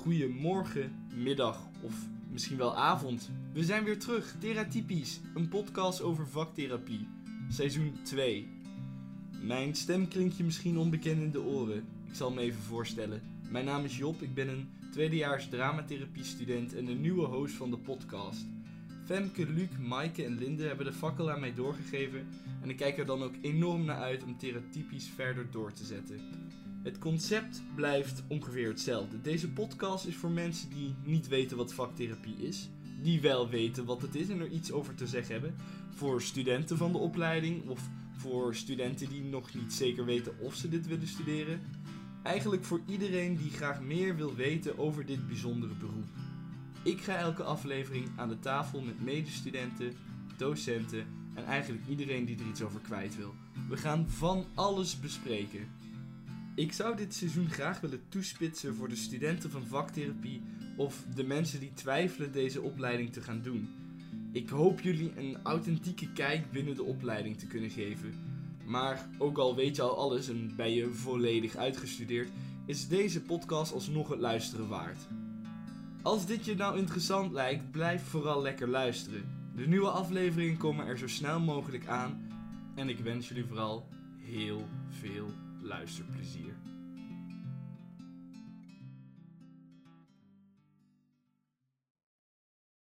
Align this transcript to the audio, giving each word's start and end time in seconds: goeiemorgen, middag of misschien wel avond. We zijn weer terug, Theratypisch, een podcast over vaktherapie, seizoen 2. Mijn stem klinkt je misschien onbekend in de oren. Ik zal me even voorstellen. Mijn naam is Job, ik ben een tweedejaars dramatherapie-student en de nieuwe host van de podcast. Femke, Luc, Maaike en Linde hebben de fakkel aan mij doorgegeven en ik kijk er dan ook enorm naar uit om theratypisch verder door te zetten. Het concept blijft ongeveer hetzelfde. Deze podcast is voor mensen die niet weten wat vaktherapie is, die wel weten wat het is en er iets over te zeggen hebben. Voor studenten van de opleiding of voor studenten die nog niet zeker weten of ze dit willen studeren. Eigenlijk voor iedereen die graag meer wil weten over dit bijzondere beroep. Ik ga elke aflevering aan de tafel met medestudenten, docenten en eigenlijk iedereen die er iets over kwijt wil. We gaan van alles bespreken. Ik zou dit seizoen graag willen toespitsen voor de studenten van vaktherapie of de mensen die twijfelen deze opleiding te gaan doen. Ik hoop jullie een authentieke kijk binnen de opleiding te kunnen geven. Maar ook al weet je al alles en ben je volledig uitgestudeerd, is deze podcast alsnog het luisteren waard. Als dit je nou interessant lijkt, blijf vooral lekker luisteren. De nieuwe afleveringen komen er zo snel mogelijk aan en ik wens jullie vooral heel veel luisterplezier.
goeiemorgen, 0.00 0.92
middag 1.14 1.68
of 1.80 1.94
misschien 2.30 2.56
wel 2.56 2.76
avond. 2.76 3.30
We 3.52 3.64
zijn 3.64 3.84
weer 3.84 3.98
terug, 3.98 4.36
Theratypisch, 4.38 5.20
een 5.34 5.48
podcast 5.48 6.02
over 6.02 6.28
vaktherapie, 6.28 7.08
seizoen 7.48 7.92
2. 8.02 8.48
Mijn 9.42 9.74
stem 9.74 10.08
klinkt 10.08 10.36
je 10.36 10.44
misschien 10.44 10.78
onbekend 10.78 11.22
in 11.22 11.30
de 11.30 11.42
oren. 11.42 11.84
Ik 12.08 12.14
zal 12.14 12.30
me 12.30 12.40
even 12.40 12.62
voorstellen. 12.62 13.22
Mijn 13.48 13.64
naam 13.64 13.84
is 13.84 13.96
Job, 13.96 14.22
ik 14.22 14.34
ben 14.34 14.48
een 14.48 14.68
tweedejaars 14.90 15.48
dramatherapie-student 15.48 16.74
en 16.74 16.84
de 16.84 16.94
nieuwe 16.94 17.26
host 17.26 17.54
van 17.54 17.70
de 17.70 17.78
podcast. 17.78 18.46
Femke, 19.10 19.46
Luc, 19.46 19.68
Maaike 19.78 20.24
en 20.24 20.38
Linde 20.38 20.66
hebben 20.66 20.86
de 20.86 20.92
fakkel 20.92 21.30
aan 21.30 21.40
mij 21.40 21.54
doorgegeven 21.54 22.26
en 22.62 22.70
ik 22.70 22.76
kijk 22.76 22.98
er 22.98 23.06
dan 23.06 23.22
ook 23.22 23.34
enorm 23.40 23.84
naar 23.84 23.96
uit 23.96 24.24
om 24.24 24.38
theratypisch 24.38 25.10
verder 25.14 25.46
door 25.50 25.72
te 25.72 25.84
zetten. 25.84 26.20
Het 26.82 26.98
concept 26.98 27.62
blijft 27.74 28.22
ongeveer 28.28 28.68
hetzelfde. 28.68 29.20
Deze 29.20 29.50
podcast 29.50 30.06
is 30.06 30.16
voor 30.16 30.30
mensen 30.30 30.70
die 30.70 30.94
niet 31.04 31.28
weten 31.28 31.56
wat 31.56 31.74
vaktherapie 31.74 32.36
is, 32.36 32.68
die 33.02 33.20
wel 33.20 33.48
weten 33.48 33.84
wat 33.84 34.02
het 34.02 34.14
is 34.14 34.28
en 34.28 34.40
er 34.40 34.50
iets 34.50 34.72
over 34.72 34.94
te 34.94 35.06
zeggen 35.06 35.32
hebben. 35.32 35.54
Voor 35.94 36.22
studenten 36.22 36.76
van 36.76 36.92
de 36.92 36.98
opleiding 36.98 37.68
of 37.68 37.88
voor 38.16 38.54
studenten 38.54 39.08
die 39.08 39.22
nog 39.22 39.54
niet 39.54 39.72
zeker 39.72 40.04
weten 40.04 40.38
of 40.38 40.54
ze 40.54 40.68
dit 40.68 40.86
willen 40.86 41.08
studeren. 41.08 41.60
Eigenlijk 42.22 42.64
voor 42.64 42.80
iedereen 42.86 43.36
die 43.36 43.50
graag 43.50 43.80
meer 43.80 44.16
wil 44.16 44.34
weten 44.34 44.78
over 44.78 45.06
dit 45.06 45.26
bijzondere 45.26 45.74
beroep. 45.74 46.08
Ik 46.82 47.00
ga 47.00 47.16
elke 47.16 47.42
aflevering 47.42 48.08
aan 48.16 48.28
de 48.28 48.38
tafel 48.38 48.80
met 48.80 49.04
medestudenten, 49.04 49.92
docenten 50.36 51.06
en 51.34 51.44
eigenlijk 51.44 51.86
iedereen 51.88 52.24
die 52.24 52.38
er 52.38 52.48
iets 52.48 52.62
over 52.62 52.80
kwijt 52.80 53.16
wil. 53.16 53.34
We 53.68 53.76
gaan 53.76 54.08
van 54.08 54.44
alles 54.54 55.00
bespreken. 55.00 55.68
Ik 56.54 56.72
zou 56.72 56.96
dit 56.96 57.14
seizoen 57.14 57.50
graag 57.50 57.80
willen 57.80 58.02
toespitsen 58.08 58.74
voor 58.74 58.88
de 58.88 58.96
studenten 58.96 59.50
van 59.50 59.66
vaktherapie 59.66 60.42
of 60.76 61.04
de 61.14 61.24
mensen 61.24 61.60
die 61.60 61.72
twijfelen 61.74 62.32
deze 62.32 62.60
opleiding 62.60 63.12
te 63.12 63.20
gaan 63.20 63.42
doen. 63.42 63.68
Ik 64.32 64.48
hoop 64.48 64.80
jullie 64.80 65.12
een 65.16 65.36
authentieke 65.42 66.12
kijk 66.12 66.50
binnen 66.50 66.74
de 66.74 66.82
opleiding 66.82 67.38
te 67.38 67.46
kunnen 67.46 67.70
geven. 67.70 68.14
Maar 68.64 69.08
ook 69.18 69.38
al 69.38 69.54
weet 69.54 69.76
je 69.76 69.82
al 69.82 69.96
alles 69.96 70.28
en 70.28 70.52
ben 70.56 70.72
je 70.72 70.92
volledig 70.92 71.56
uitgestudeerd, 71.56 72.30
is 72.66 72.88
deze 72.88 73.22
podcast 73.22 73.72
alsnog 73.72 74.08
het 74.08 74.20
luisteren 74.20 74.68
waard. 74.68 75.06
Als 76.02 76.26
dit 76.26 76.44
je 76.44 76.54
nou 76.54 76.78
interessant 76.78 77.32
lijkt, 77.32 77.70
blijf 77.70 78.02
vooral 78.02 78.42
lekker 78.42 78.68
luisteren. 78.68 79.50
De 79.56 79.66
nieuwe 79.66 79.90
afleveringen 79.90 80.56
komen 80.56 80.86
er 80.86 80.98
zo 80.98 81.08
snel 81.08 81.40
mogelijk 81.40 81.86
aan 81.86 82.28
en 82.74 82.88
ik 82.88 82.98
wens 82.98 83.28
jullie 83.28 83.44
vooral 83.44 83.86
heel 84.18 84.68
veel 84.88 85.26
luisterplezier. 85.62 86.54